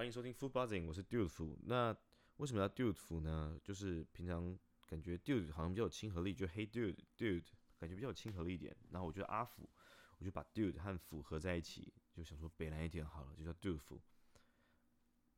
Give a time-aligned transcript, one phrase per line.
[0.00, 1.58] 欢迎收听 Food Buzzing，我是 Dude 福。
[1.66, 1.94] 那
[2.38, 3.60] 为什么要 Dude 福呢？
[3.62, 7.44] 就是平常感觉 Dude 好像比较有亲和力，就 Hey Dude，Dude
[7.76, 8.74] 感觉比较有亲和力一点。
[8.92, 9.68] 然后我觉得阿福，
[10.16, 14.00] 我就把 Dude 和福合在一起，就想说北蓝一点好了，就叫 Dude。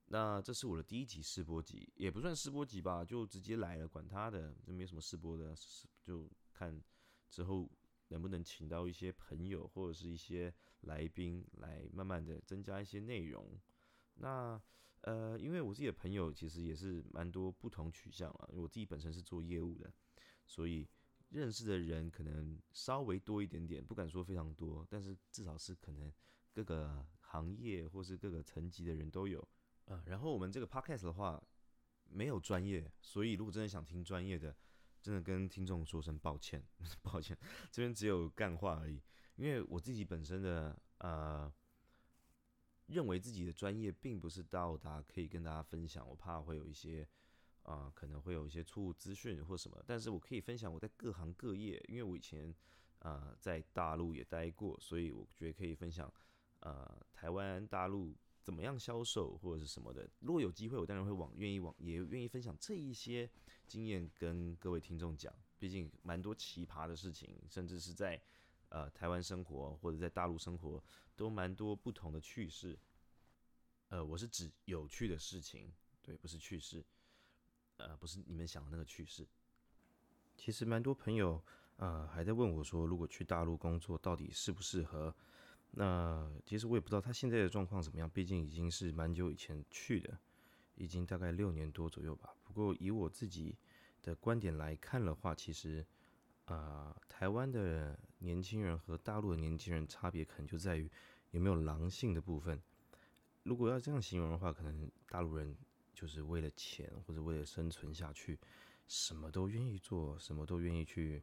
[0.04, 5.56] 那这是我的第一集试播集，也不算试播集吧，就直接来了，管他的，就没什么试播的，
[6.00, 6.80] 就看
[7.28, 7.68] 之后
[8.06, 13.60] 能不能请到一些朋友或者是一些来宾来慢慢的增加一些内容。
[14.22, 14.60] 那
[15.00, 19.92] 呃，因为我自己的朋友其实也是蛮多不同取向啊，我自己本身是做业务的，
[20.46, 20.88] 所以
[21.30, 26.12] 认识的人可能稍微多一点点，不敢说非常多，但是至少是可能
[26.52, 29.46] 各个行业或是各个层级的人都有。
[29.86, 31.42] 呃，然后我们这个 podcast 的话
[32.04, 34.54] 没有专业，所以如果真的想听专业的，
[35.00, 36.62] 真的跟听众说声抱歉，
[37.02, 37.36] 抱歉，
[37.72, 39.02] 这边只有干话而已，
[39.34, 41.52] 因为我自己本身的呃。
[42.92, 47.08] 认为自己的专业并不是到达可以跟大家分享，我怕会有一些
[47.62, 49.82] 啊，可能会有一些错误资讯或什么。
[49.86, 52.54] 但是我可以分享我在各行各业，因为我以前
[52.98, 56.12] 啊在大陆也待过，所以我觉得可以分享
[56.60, 60.08] 呃台湾大陆怎么样销售或者是什么的。
[60.20, 63.28] 如果有机会，我当然会往愿意往也愿意分享这一些
[63.66, 65.32] 经验跟各位听众讲。
[65.58, 68.20] 毕竟蛮多奇葩的事情，甚至是在。
[68.74, 70.82] 呃，台湾生活或者在大陆生活
[71.14, 72.78] 都蛮多不同的趣事。
[73.90, 75.70] 呃，我是指有趣的事情，
[76.00, 76.82] 对，不是趣事。
[77.76, 79.28] 呃，不是你们想的那个趣事。
[80.38, 81.44] 其实蛮多朋友
[81.76, 85.14] 呃还在问我说，如果去大陆工作到底适不适合？
[85.72, 90.18] 那其实我也不知道他现在的状况怎么样，毕竟已经是蛮久以前去的，
[90.76, 92.34] 已经大概六年多左右吧。
[92.42, 93.58] 不过以我自己
[94.00, 95.86] 的观点来看的话，其实。
[96.46, 100.90] 啊，台湾的年轻人和大陆的年轻人差别可能就在于
[101.32, 102.60] 有没有狼性的部分。
[103.42, 105.56] 如果要这样形容的话，可能大陆人
[105.92, 108.38] 就是为了钱或者为了生存下去，
[108.86, 111.22] 什么都愿意做，什么都愿意去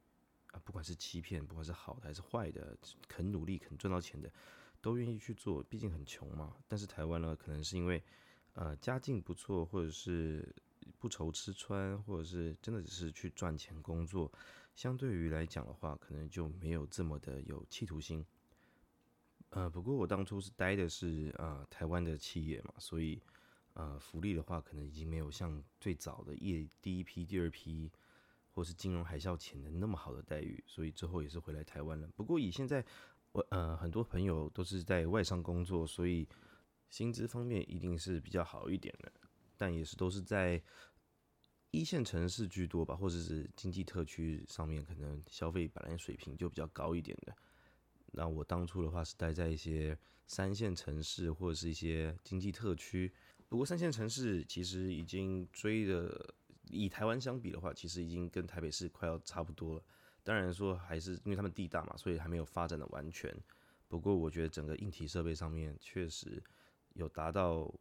[0.51, 2.77] 啊，不管是欺骗，不管是好的还是坏的，
[3.07, 4.31] 肯努力肯赚到钱的，
[4.81, 5.63] 都愿意去做。
[5.63, 6.57] 毕竟很穷嘛。
[6.67, 8.03] 但是台湾呢，可能是因为
[8.53, 10.53] 呃家境不错，或者是。
[10.97, 14.29] 不愁吃穿，或者是真的只是去赚钱工作，
[14.79, 18.25] 相对于来讲的话，可能就没有这么的有企图心。
[19.49, 23.21] 呃，不过我当初是待的是呃台湾的企业嘛，所以
[23.73, 27.91] 呃福利的话，可能已经没有像最早的业第一批、第二批，
[28.53, 32.07] 或是金融海啸前的那么好的待遇，所以之后也是回来台湾了。
[32.15, 32.81] 不过以现在
[33.33, 36.25] 我呃很多朋友都是在外商工作，所以
[36.87, 39.11] 薪资方面一定是比较好一点的。
[39.57, 40.63] 但也是都是在
[41.71, 47.35] 一线城市居多吧，或者是经济特区上面，可能消费本来水平就比较高一点的。
[48.11, 53.13] 那我当初的话是待在一些三线城市或者是一些经济特区。
[53.47, 56.33] 不过三线城市其实已经追的，
[56.69, 59.83] 以台湾相比的话，其实已经跟台北市快要差不多了。
[60.23, 63.35] 当然说还是因为他们地大嘛，所以还没有发展的完全。
[63.87, 66.43] 不过我觉得整个硬体设备上面确实
[66.93, 67.71] 有达到。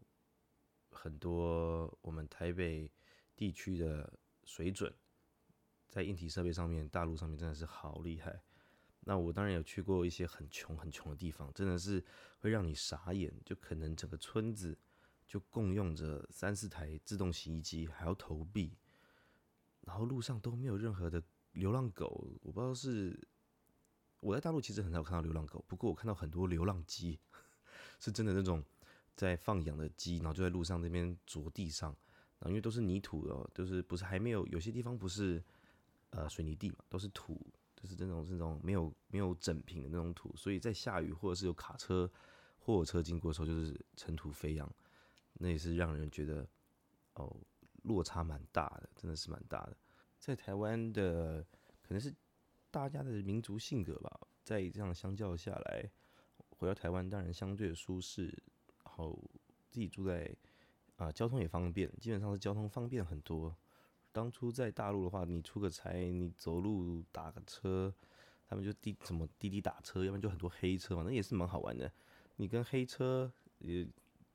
[0.90, 2.90] 很多我们台北
[3.38, 4.92] 地区的水准，
[5.88, 8.42] 在硬体设备上面，大陆上面真的是好厉害。
[9.02, 12.04] 那我当然有去过一些很穷很穷的地方，真的是
[12.40, 13.32] 会让你傻眼。
[13.44, 14.76] 就可能整个村子
[15.24, 18.76] 就共用着三四台自动洗衣机，还要投币，
[19.82, 21.22] 然后路上都没有任何的
[21.52, 22.36] 流浪狗。
[22.42, 23.28] 我不知道是
[24.18, 27.20] 我在大陆其实很少看到流浪狗，不过我看到很多流浪鸡，
[28.00, 28.64] 是真的那种。
[29.16, 31.96] 在放养的鸡，然后就在路上那边着地上，
[32.38, 35.42] 然后因为都是泥土的，就是不是还没有有些地方不是
[36.10, 37.34] 呃水泥地嘛，都是土，
[37.74, 42.10] 就是这种这种没有没有整平的那种土，所以在下雨或者是有卡车、
[42.58, 44.72] 货车经过的时候，就是尘土飞扬，
[45.34, 46.48] 那也是让人觉得
[47.14, 47.36] 哦
[47.82, 49.76] 落差蛮大的，真的是蛮大的。
[50.18, 51.44] 在台湾的
[51.82, 52.14] 可能是
[52.70, 55.90] 大家的民族性格吧，在这样相较下来，
[56.50, 58.26] 回到台湾当然相对的舒适。
[58.84, 59.16] 然后
[59.70, 60.28] 自己住在
[60.98, 63.56] 啊，交通也方便，基本上是交通方便很多。
[64.10, 67.94] 当初在大陆的话，你出个差，你走路打个车，
[68.48, 71.90] 他们就滴什么滴滴打车，要不然就很多黑车嘛，那也是蛮好玩的。
[72.36, 73.88] 你跟黑车也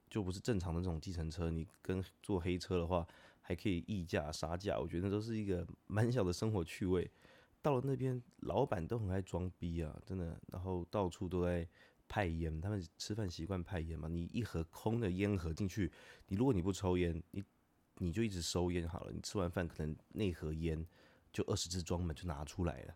[0.10, 3.06] 就不是正常的这种计程车，你跟坐黑车的话，
[3.42, 7.12] 还可以议价杀价，我觉得都是一个蛮小的生活趣味。
[7.62, 11.68] 到了那边，老板都很爱装逼啊，真的，然后到处都在。
[12.08, 14.08] 派烟，他们吃饭习惯派烟嘛？
[14.08, 15.92] 你一盒空的烟盒进去，
[16.28, 17.44] 你如果你不抽烟，你
[17.98, 19.12] 你就一直收烟好了。
[19.12, 20.86] 你吃完饭可能那盒烟
[21.32, 22.96] 就二十支装满就拿出来了，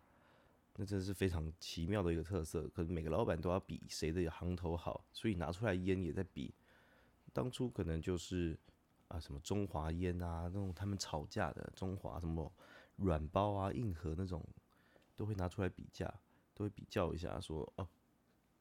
[0.76, 2.68] 那真的是非常奇妙的一个特色。
[2.68, 6.54] 可能每个老板都要比谁的行头好，所以拿出来烟也在比。
[7.32, 8.58] 当初可能就是
[9.08, 12.52] 啊什么中华烟啊那种他们吵架的中华什么
[12.96, 14.44] 软包啊硬盒那种，
[15.14, 16.12] 都会拿出来比价，
[16.54, 17.88] 都会比较一下说哦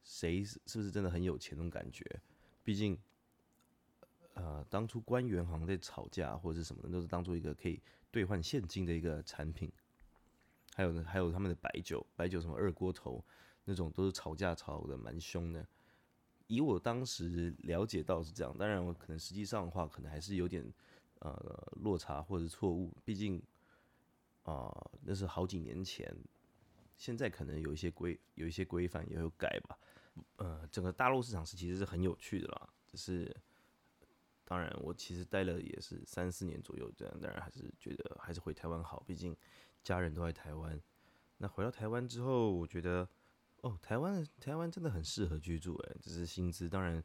[0.07, 2.04] 谁是是不是真的很有钱那种感觉，
[2.63, 2.98] 毕竟。
[4.39, 7.81] 呃，当初官员好像在吵架或者是什么的，都是当做一个可以
[8.12, 9.68] 兑换现金的一个产品。
[10.75, 13.25] 还有呢，还有他们的白酒，白酒什么二锅头
[13.65, 15.68] 那种，都是吵架吵的蛮凶的。
[16.45, 20.71] 以我当时了解到是这样，当然我可能实际上的话，可能还是有点
[21.18, 22.95] 呃落差或者错误。
[23.04, 23.42] 毕竟
[24.44, 24.71] 啊，
[25.01, 26.15] 那是好几年前，
[26.95, 29.75] 现在可能有一些规有一些规范也有改吧。
[30.38, 33.36] 呃，整个大陆市场是其实是很有趣的啦，只是。
[34.50, 39.36] 当然，我其实待了也是三四年左右，这样当然还是觉得还是回台湾好，毕竟
[39.84, 40.81] 家人都在台湾。
[41.40, 43.06] 那回到台湾之后，我觉得
[43.60, 47.04] 哦，台湾台湾真的很适合居住，诶，只是薪资当然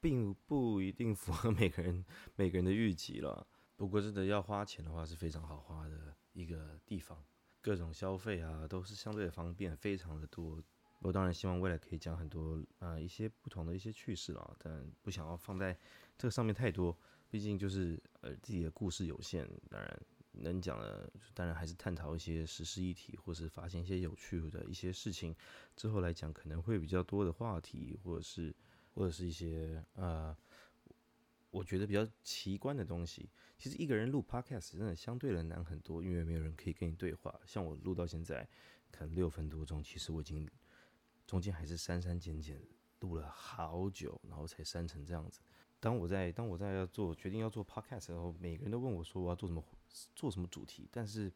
[0.00, 2.02] 并不一定符合 每个人
[2.36, 3.46] 每个人的预期了。
[3.76, 7.22] 不过真的要花钱的话，是非常好花的一个地方，
[7.60, 10.58] 各种消费啊都是相对的方便，非常的多。
[11.00, 15.78] 我当然希望未来可以讲很多啊一些不同的一些趣事了，但不想要放在
[16.18, 16.96] 这个上面太多，
[17.30, 20.00] 毕竟就是呃自己的故事有限，当然
[20.32, 25.32] 能讲的当然还是探讨一些时事议题，或是发现一些有趣的一些事情，
[25.76, 28.52] 之后来讲可能会比较多的话题，或者是
[28.92, 30.36] 或者是一些呃
[31.50, 33.30] 我觉得比较奇观的东西。
[33.56, 37.40] 其实一个人录 podcast 真的相对的难很多，因为没有人可以跟你对话。
[37.46, 38.48] 像我录到现在
[38.90, 40.48] 可能六分多钟，其实我已经。
[41.28, 42.58] 中间还是删删减减，
[43.00, 45.40] 录了好久，然后才删成这样子。
[45.78, 49.62] 当我在当我在要做决定要做 podcast 的时候，每个人都问我说我要做什么
[50.16, 51.30] 做什么主题，但是，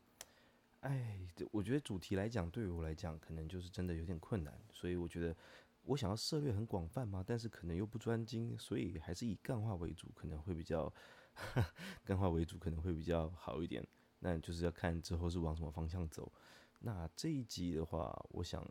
[0.81, 4.59] 哎，我觉得主题来讲，对于我来讲，可能就是真的有点困难。
[4.73, 5.37] 所以我觉得
[5.83, 10.91] 我想要涉猎很广泛嘛，但是可能又不专精，所以还是以干话为主，可能会比较
[12.03, 13.87] 干话为主，可能会比较好一点。
[14.21, 16.33] 那就是要看之后是往什么方向走。
[16.81, 18.67] 那这一集的话，我想。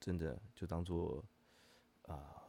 [0.00, 1.22] 真的就当做
[2.02, 2.42] 啊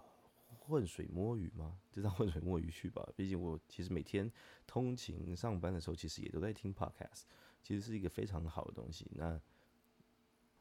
[0.48, 1.78] 浑水摸鱼吗？
[1.92, 3.06] 就当浑水摸鱼去吧。
[3.16, 4.32] 毕竟我其实每天
[4.66, 7.24] 通勤上班的时候，其实也都在听 podcast，
[7.62, 9.06] 其实是一个非常好的东西。
[9.14, 9.42] 那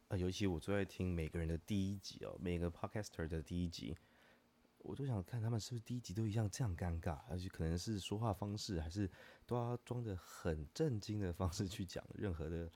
[0.08, 3.96] 啊，尤其我最爱听每个人的第一集哦，每个 podcaster 的第一集，
[4.78, 9.08] 我都想看他们是不是第一集都一样这样尴尬，而且可能是说话方式，还是
[9.46, 12.68] 都要装的很震惊的方式去讲任何的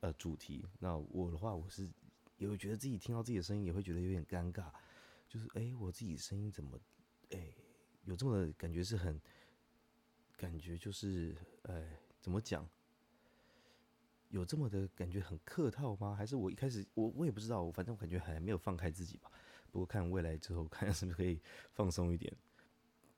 [0.00, 0.66] 呃主题。
[0.80, 1.88] 那我的话，我是。
[2.40, 4.72] 也会觉得自己听到自己的声音，也会觉得有点尴尬，
[5.28, 6.80] 就是哎，我自己声音怎么，
[7.32, 7.52] 哎，
[8.04, 9.20] 有这么感觉是很，
[10.38, 12.66] 感觉就是哎，怎么讲，
[14.30, 16.14] 有这么的感觉很客套吗？
[16.14, 19.30] 还是我一开始我我也不知道，反正我感觉还没有放开自己吧。
[19.70, 21.38] 不过看未来之后， 看是不是可以
[21.74, 22.34] 放松一点。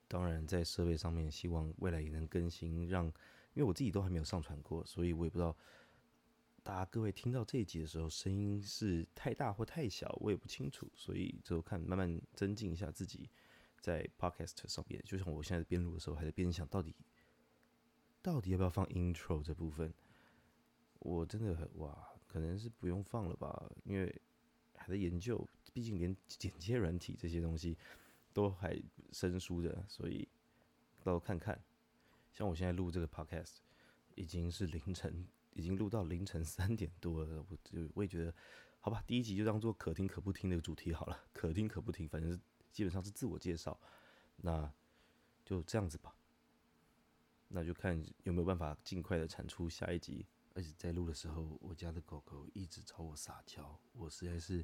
[0.09, 3.05] 当然，在设备上面，希望未来也能更新，让
[3.53, 5.55] 因为我自己都还没有上传过，所以我也不知道。
[6.63, 13.29] 大家各位听到这一集的时候，声音是太大或太小，我也不清楚，所以就看慢慢增进一下自己
[13.81, 15.03] 在 podcast 上面。
[15.05, 16.95] 就像我现在边录的时候，还在边想到底
[18.21, 19.93] 到底要不要放 intro 这部分。
[20.99, 24.21] 我真的很哇，可能是不用放了吧，因为
[24.77, 27.77] 还在研究，毕竟连剪接软体这些东西
[28.31, 28.81] 都还
[29.11, 30.25] 生疏的，所以
[31.03, 31.61] 到时候看看。
[32.31, 33.57] 像我现在录这个 podcast
[34.15, 35.27] 已经是凌晨。
[35.53, 38.33] 已经录到凌晨三点多了，我就我也觉得，
[38.79, 42.39] 好吧，第一集就当做可听可不听的主题好了，可听可不听，反正是
[42.71, 43.79] 基本上是自我介绍，
[44.37, 44.71] 那
[45.43, 46.15] 就这样子吧，
[47.47, 50.25] 那就看有没有办法尽快的产出下一集。
[50.55, 54.57] 而且在录的时候，我家的狗狗一直朝我撒娇，我实在是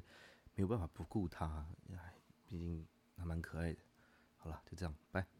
[0.54, 2.14] 没有办法不顾它，哎，
[2.46, 3.80] 毕竟它蛮可爱的。
[4.36, 5.39] 好了，就这样，拜。